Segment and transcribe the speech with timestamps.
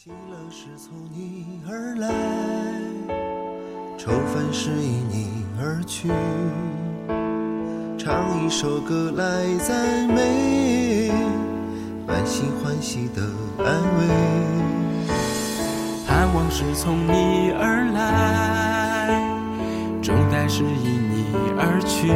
[0.00, 2.08] 喜乐是从你而来，
[3.98, 6.08] 愁烦是因你而去。
[7.98, 11.10] 唱一首歌来赞美，
[12.06, 13.22] 满心欢喜的
[13.58, 14.06] 安慰。
[16.06, 19.20] 盼望是从你而来，
[20.00, 21.24] 重担是因你
[21.58, 22.06] 而去。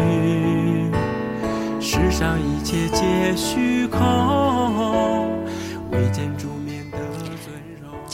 [1.81, 3.99] 世上一切皆虚空，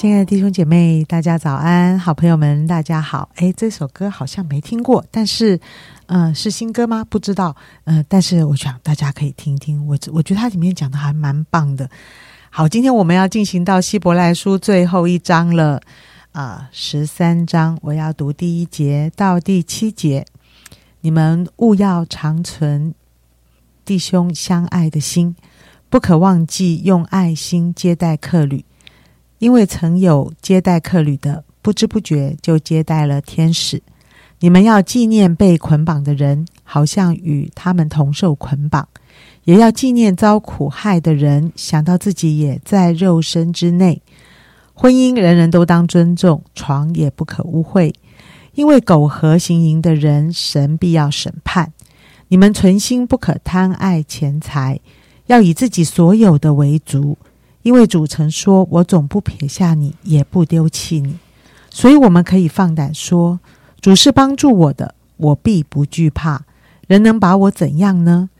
[0.01, 1.99] 亲爱的弟兄姐妹，大家早安！
[1.99, 3.29] 好朋友们，大家好。
[3.35, 5.59] 哎，这首歌好像没听过，但是，
[6.07, 7.05] 呃，是新歌吗？
[7.05, 7.57] 不知道。
[7.83, 9.85] 呃，但是我想大家可以听听。
[9.89, 11.91] 我我觉得它里面讲的还蛮棒的。
[12.49, 15.83] 好，今天我们要进行到希伯来书最后一章了，
[16.31, 20.25] 啊、十三章，我要读第一节到第七节。
[21.01, 22.95] 你们务要长存
[23.85, 25.35] 弟兄相爱的心，
[25.91, 28.65] 不可忘记用爱心接待客旅。
[29.39, 33.83] 因为曾有接待客旅的，不知不觉就接待了天使。
[34.41, 38.85] 你们要纪念被捆绑的人，好像与他们同受捆绑；
[39.45, 44.01] 也要纪念遭苦害的人，想到自己也在肉身之内。
[44.75, 47.93] 婚姻人人都当尊重，床也不可污秽，
[48.55, 51.73] 因为苟合行淫的人，神必要审判。
[52.29, 54.79] 你们存心不可贪爱钱财，
[55.27, 57.19] 要以自己所有的为足。
[57.63, 61.19] 因为主曾说：“我总不撇下你，也不丢弃你。”
[61.71, 63.41] 所以我们可以放胆说
[63.81, 66.45] ：“主是帮助我的，我必不惧怕。
[66.87, 68.31] 人能把我怎样呢？”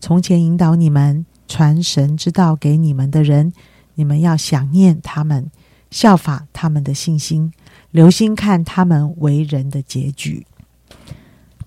[0.00, 3.52] 从前引导你们传神之道给你们的人，
[3.94, 5.50] 你们要想念他们，
[5.90, 7.52] 效法他们的信心，
[7.90, 10.46] 留心看他们为人的结局。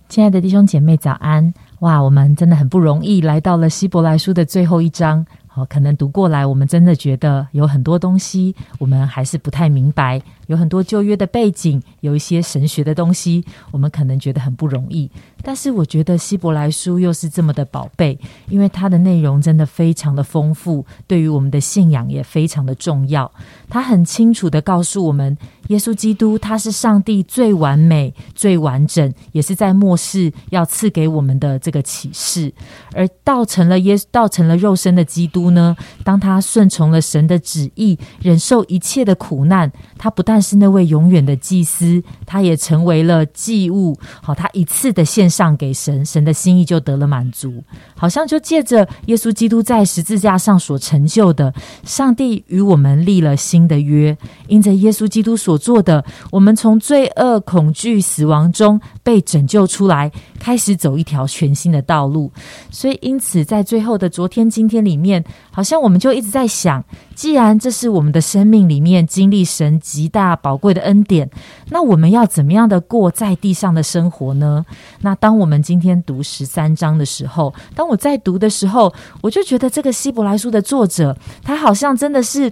[0.08, 1.54] 亲爱的弟兄姐妹，早安！
[1.80, 5.26] 哇，我们真的很不容易来到了希伯来书的最后一章。
[5.54, 10.22] 好，可能读过来，我们真的觉得有很多东西我们还是不太明白，
[10.52, 15.10] 有很多旧约的背景，有一些神学的东西，我们可能觉得很不容易。
[15.42, 23.32] 但是我觉得希伯来书又是这么的宝贝，因为它的内容真的非常的丰富，对于我们的信仰也非常的重要。
[23.70, 25.36] 它很清楚的告诉我们，
[25.70, 32.54] 耶稣基督他是上帝最完美、最完整，也是在末世要赐给我们的这个启示。
[32.94, 43.98] 而道成了耶道成了肉身的基督呢，当他顺从了神的旨意，忍受一切的苦难，他不但是那位永远的祭司，他也成为了祭物。
[44.22, 47.64] 好，他一次的献上给神，神的心意就得了满足。
[47.96, 51.54] 好像就借着耶稣基督在十字架上所成就的，
[51.84, 54.18] 上帝与我们立了新的约。
[54.48, 62.32] 因着耶稣基督所做的，我们从罪恶、恐惧、死亡中被拯救出来，开始走一条全新的道路。
[62.72, 71.30] 所以，因此在最后的昨天、今天里面，好像我们就一直在想：既然这是我们的生命里面经历神极大宝贵的恩典，
[71.70, 74.66] 那我们要怎么样的过在地上的生活呢？
[75.02, 78.92] 那当我们今天读十三章的时候，当我在读的时候，
[79.22, 82.52] 我就觉得这个希伯来书的作者，他好像真的是。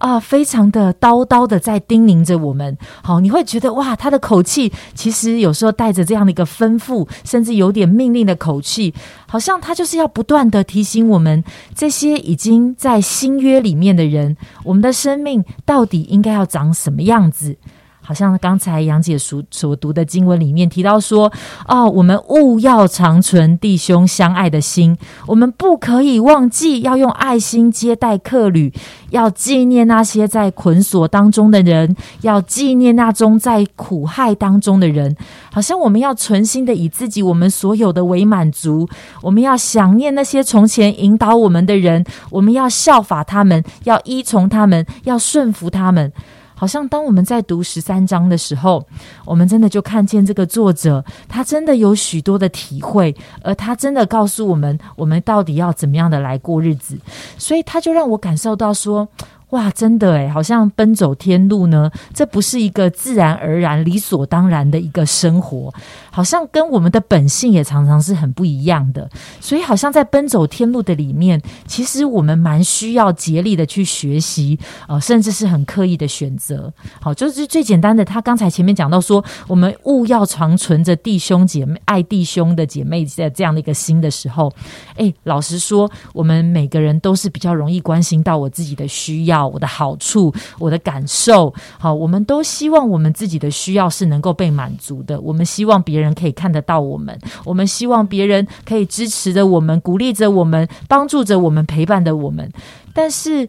[0.00, 2.76] 啊，非常的叨叨的在叮咛着我们。
[3.02, 8.92] 好，你会觉得哇，他的口气其实有时候带着这样的一个吩咐，甚至有点命令的口气，
[9.28, 11.44] 好像他就是要不断的提醒我们
[11.74, 17.56] 这些已经在新约里面的人，我们的生命到底应该要长什么样子。
[18.02, 21.32] 好像刚才杨姐所所读的经文里面提到说，
[21.68, 24.96] 哦，我们务要长存弟兄相爱的心，
[25.26, 28.72] 我们不可以忘记要用爱心接待客旅，
[29.10, 35.16] 要纪念那些在捆锁当中的人，要纪念那种在苦害当中的人。
[35.52, 38.88] 好像我们要存心的以自己我们所有的为满足，
[39.20, 46.12] 我们要想念那些从前引导我们的人，我们要效法他们，要依从他们，要顺服他们。
[46.60, 48.86] 好像当我们在读十三章的时候，
[49.24, 56.98] 我们真的就看见这个作者，他真的有许多的体会，而他真的告诉我们，我们到底要怎么样的来过日子。
[57.38, 59.08] 所以他就让我感受到说。
[59.50, 65.74] 哇，真的诶，好像奔走天路呢，这不是一个自然而然、理所当然的一个生活，
[66.10, 69.08] 好像跟我们的本性也常常是很不一样的。
[69.40, 74.58] 所以，好像在奔走天路的里面，其实我们蛮需要竭力的去学习，
[74.88, 76.72] 呃，甚至是很刻意的选择。
[77.00, 84.52] 好，就是最简单的，他刚才前面讲到说，我们务要长存着弟兄姐妹爱弟兄的姐妹的这样的一个心的时候，
[84.96, 89.46] 诶，老实说，我们每个人都是比较容易关心到我自己的需要。
[89.46, 95.20] 我的好处，我的感受，好，我们都希望我们自己的需要是能够被满足的。
[95.20, 102.50] 我们希望别人可以看得到我们，我们希望别人可以支持着我们，鼓励着我们，帮助着我们，陪伴着我们。
[102.92, 103.48] 但是，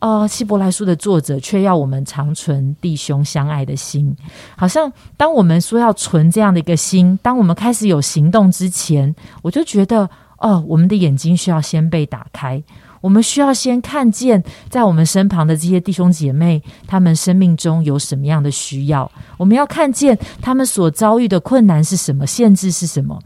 [0.00, 4.16] 哦，希伯来书的作者却要我们长存弟兄相爱的心。
[4.56, 10.08] 好像当我们说要存这样的一个心，当我们开始有行动之前，我就觉得
[10.38, 12.62] 哦，我们的眼睛需要先被打开。
[13.00, 19.10] 我们需要先看见，在我们身旁的这些弟兄姐妹，他们生命中有什么样的需要？
[19.38, 23.18] 我们要看见他们所遭遇的困难是什么，限制是什么？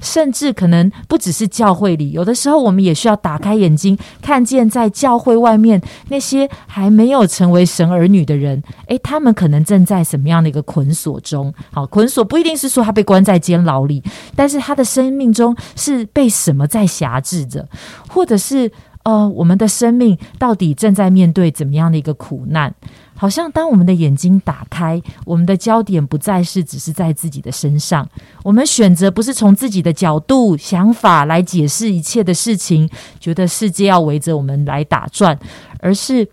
[0.00, 11.52] 甚至可能不只是教会里，有的时候我们也需要打开眼睛，看见在教会外面那些还没有成为神儿女的人，诶，他们可能正在什么样的一个捆锁中？
[11.72, 14.02] 好，捆锁不一定是说他被关在监牢里，
[14.36, 17.66] 但是他的生命中是被什么在辖制着，
[18.08, 18.70] 或者是？
[19.04, 22.72] 呃，我们的生命到底正在面对怎么样的一个苦难？
[23.14, 28.08] 好像当我们的眼睛打开，我们的焦点不再是只是在自己的身上，
[28.42, 32.88] 我们选择不是从自己的角度、想法来解释一切的事情，
[33.20, 35.38] 觉得世界要围着我们来打转，
[35.78, 36.28] 而是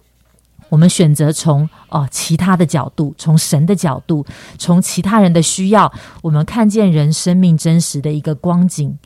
[0.69, 4.25] 我们选择从哦其他的角度，从神的角度，
[4.57, 8.97] 从其他人的需要，我们看见人生命真实的一个光景。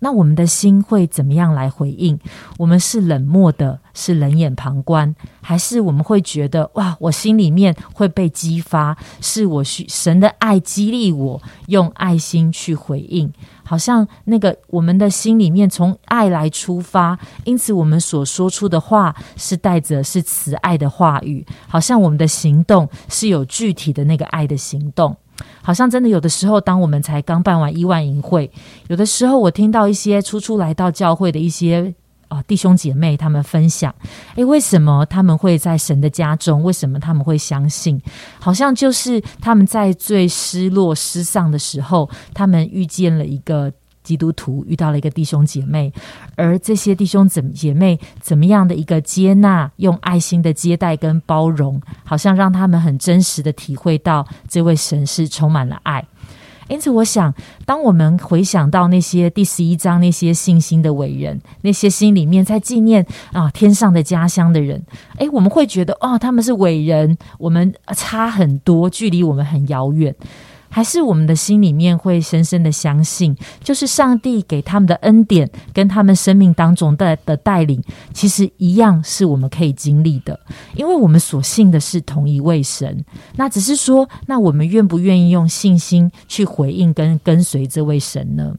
[0.00, 2.18] 那我们的心会怎么样来回应？
[2.58, 13.32] 我们是冷漠的，是冷眼旁观，还是我们会觉得哇，我心里面会被激发，是我需神的爱激励我，用爱心去回应，
[13.72, 25.16] 好像那个我们的心里面从爱来出发，因此我们所说出的话是带着是慈爱的话语，好像我们的行动是有具体的那个爱的行动。
[25.62, 28.50] 好像真的有的时候，当我们才刚办完一万营会，
[28.88, 31.94] 有的时候我听到一些初初来到教会的一些
[32.32, 33.94] 啊弟兄姐妹，他们分享，
[34.36, 36.62] 诶，为什么他们会在神的家中？
[36.62, 38.00] 为什么他们会相信？
[38.40, 43.72] 好像就是他们在最失落失丧的时候，他们遇见了一个。
[44.02, 45.92] 基督徒遇到了一个弟兄姐妹，
[46.34, 56.04] 而这些弟兄怎姐妹怎么样的一个接纳，用爱心的接待跟包容，好像让他们很真实的体会到这位神是充满了爱。
[56.68, 57.34] 因此，我想，
[57.66, 64.82] 当我们回想到那些第十一章那些信心的伟人，那些心里面在纪念啊天上的家乡的人，
[65.18, 70.14] 诶，我们会觉得哦，他们是伟人，我们差很多，距离我们很遥远。
[70.74, 77.78] 还是我们的心里面会深深的相信，就是上帝给他们的恩典跟他们生命当中的的带领，
[78.14, 80.40] 其实一样是我们可以经历的，
[80.74, 83.04] 因为我们所信的是同一位神。
[83.36, 88.54] 那只是说，那我们愿不愿意用信心去回应跟跟随这位神呢？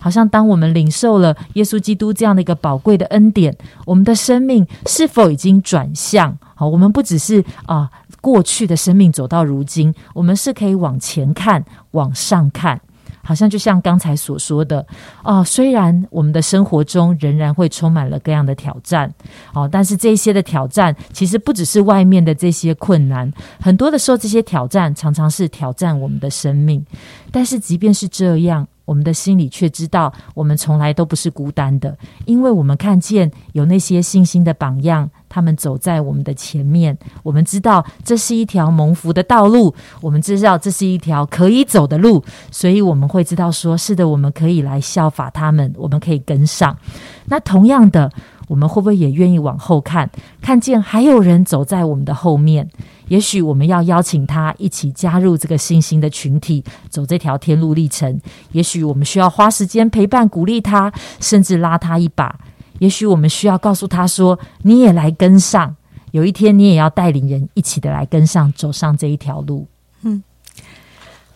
[0.00, 3.56] 好像当我们领受了耶稣基督这样的一个宝贵的恩典，
[3.86, 6.36] 我们的生命是否已经转向？
[6.56, 7.88] 好，我们不只是啊。
[8.22, 12.80] 过去的生命走到如今，我们是可以往前看、往上看，
[13.22, 14.86] 好像就像刚才所说的
[15.24, 15.44] 哦。
[15.44, 19.12] 虽然我们的生活中仍然会充满了各样的挑战，
[19.52, 23.30] 哦，但是这些的挑战其实不只是外面的这些困难，
[23.60, 26.82] 很多的时候这些挑战常常是挑战我们的生命。
[27.30, 28.66] 但是即便是这样。
[28.92, 31.96] 我们的心里却知道，我们从来都不是孤单的，
[32.26, 36.98] 因为我们看见有那些信心的榜样，他们走在我们的前面。
[37.22, 46.76] 我们知道这是一条蒙福的道路，我们知道这是一条可以走的路，所以我们会知道说，是的，我们可以来效法他们，我们可以跟上。
[47.24, 48.12] 那同样的。
[48.48, 50.10] 我们会不会也愿意往后看，
[50.42, 52.68] 看见还有人走在我们的后面？
[53.08, 58.20] 也许我们要邀请他一起加入这个信心的群体，走这条天路历程。
[58.52, 62.38] 也许我们需要花时间陪伴、鼓励他，甚至拉他一把。
[62.78, 65.76] 也许我们需要告诉他说：“你也来跟上，
[66.10, 69.66] 有一天你也要带领人一起的来跟上，走上这一条路。”
[70.02, 70.22] 嗯，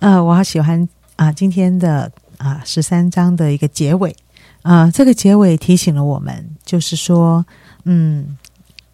[0.00, 4.14] 呃，我好喜欢啊，今天的啊十三章的一个结尾。
[4.62, 7.46] 啊，这个结尾提醒了我们，就是说，
[7.84, 8.36] 嗯，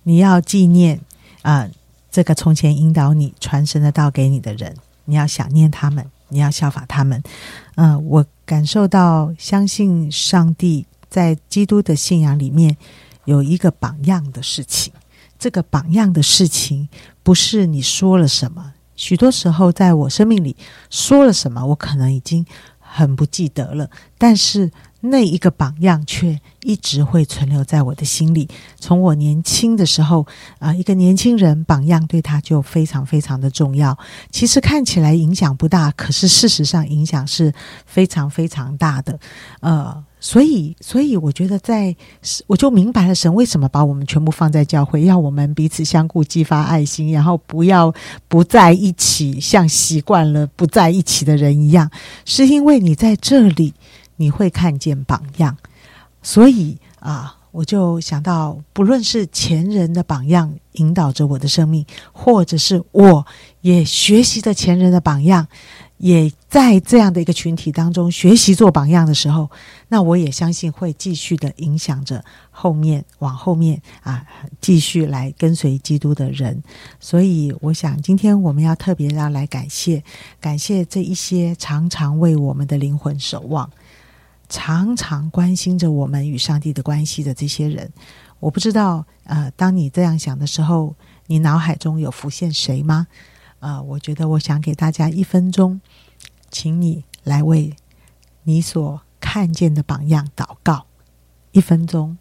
[0.02, 1.00] 你要纪念
[1.40, 1.66] 啊，
[2.12, 4.76] 这个从前引导你传神的道给你的人，
[5.06, 7.22] 你要想念他们，你要效法他们。
[7.76, 12.76] 嗯，我感受到，相信上帝在基督的信仰里面
[13.24, 14.92] 有一个榜样的事情。
[15.38, 16.86] 这个榜样的事情，
[17.22, 20.54] 不是你说了什么，许多时候在我生命里
[20.90, 22.44] 说了什么，我可能已经
[22.78, 23.88] 很不记得了，
[24.18, 24.70] 但是。
[25.04, 28.48] 那一个榜样却一直会存留在我的心里。
[28.78, 30.24] 从我年轻的时候
[30.60, 33.98] 啊，一个年轻人榜样对他就非常非常的重要。
[34.30, 37.52] 其实看起来影响不大，可是事实上影响是
[37.84, 39.18] 非常非常大的。
[39.60, 41.94] 呃，所以，所以我觉得，在
[42.46, 47.92] 我就明白了神为什么把我们全部放在教会，要我们彼此相顾，激发爱心，然后不要
[48.28, 51.90] 不在一起，像习惯了不在一起的人一样，
[52.24, 53.74] 是因为你在这里。
[54.22, 55.56] 你会看见榜样，
[56.22, 63.26] 所以啊，我就想到，不论是前人的榜样引导着我的生命，或者是我
[63.62, 65.48] 也学习着前人的榜样，
[65.98, 69.50] 也在这样的一个群体当中学习做榜样的时候，
[69.88, 74.24] 那我也相信会继续的影响着后面往后面啊，
[74.60, 76.62] 继续来跟随基督的人。
[77.00, 80.02] 所以，我想今天我们要特别要来感谢，
[80.40, 83.68] 感谢这一些常常为我们的灵魂守望。
[84.52, 87.90] 常常关心着我们与上帝的关系的这些人，
[88.38, 90.94] 我不知道，呃，当你这样想的时候，
[91.26, 93.06] 你脑海中有浮现谁吗？
[93.60, 95.80] 呃，我觉得我想给大家一分钟，
[96.50, 97.74] 请你来为
[98.42, 100.84] 你所看见的榜样祷告，
[101.52, 102.18] 一分钟。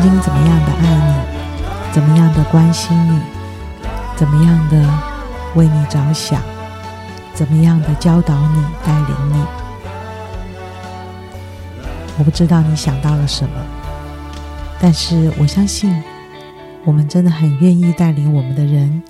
[0.00, 3.18] 曾经怎么样的爱你，怎么样的关心你，
[4.14, 4.88] 怎么样的
[5.56, 6.40] 为你着想，
[7.34, 9.44] 怎么样的教导你、带领你。
[12.16, 13.60] 我不知道你想到了什么，
[14.78, 16.00] 但是我相信，
[16.84, 19.02] 我们真的很愿意带领我们的人，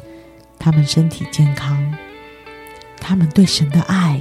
[0.59, 1.78] 他们身体健康，
[2.99, 4.18] 他们对神的爱，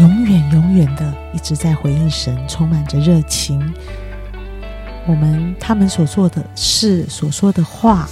[0.00, 3.72] 永远永远的一直在回应神，充满着热情。
[5.06, 8.08] 我们他们所做的事、所说的话，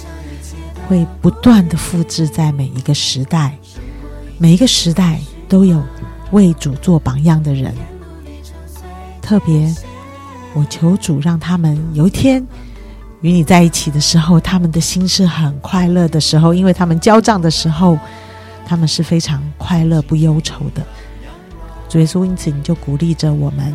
[0.87, 3.57] 会不断的复制在每一个时代，
[4.37, 5.81] 每一个时代都有
[6.31, 7.73] 为主做榜样的人。
[9.21, 9.73] 特别，
[10.53, 12.45] 我求主让他们有一天
[13.21, 17.97] 与你在一起的时候，他们的心是很快乐的时候，因为他们交账的时候，
[18.65, 20.85] 他们是非常快乐不忧愁的。
[21.87, 23.73] 主耶稣，因此你就鼓励着我们。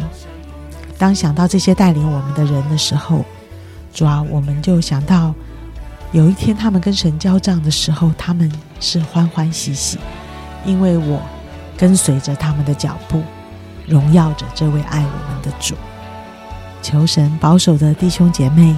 [0.99, 3.25] 当想到这些带领我们的人的时候，
[3.93, 5.35] 主啊，我们就想到
[6.13, 8.51] 有一天他们跟神交账的时候，他们
[8.81, 9.99] 是欢欢喜喜，
[10.65, 11.21] 因为我
[11.77, 13.23] 跟随着他们的脚步，
[13.87, 15.75] 荣耀着这位爱我们的主。
[16.83, 18.75] 求神保守的弟兄姐妹，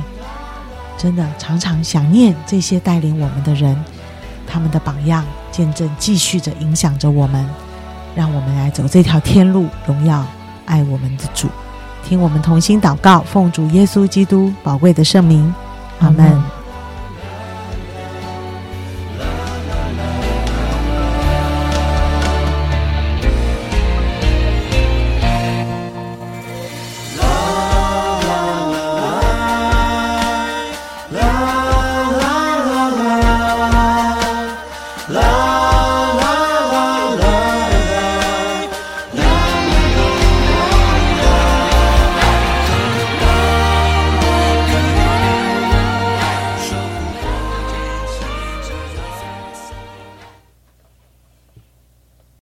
[0.96, 3.76] 真的常常想念这些带领我们的人，
[4.46, 7.48] 他们的榜样见证，继续着影响着我们，
[8.16, 10.26] 让我们来走这条天路，荣耀
[10.66, 11.48] 爱我们的主。
[12.08, 15.54] 听我们同心祷告，奉主耶稣基督宝贵的圣名，
[16.00, 16.57] 阿门。